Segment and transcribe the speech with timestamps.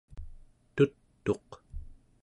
[0.75, 1.49] tut'uq